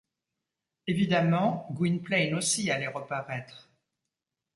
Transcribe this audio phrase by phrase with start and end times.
[0.87, 3.69] Évidemment Gwynplaine aussi allait reparaître.